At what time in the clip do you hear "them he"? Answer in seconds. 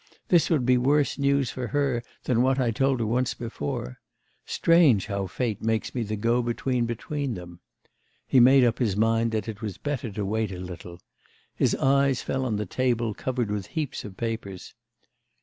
7.35-8.39